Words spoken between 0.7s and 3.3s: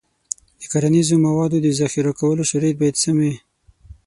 کرنیزو موادو د ذخیره کولو شرایط باید سم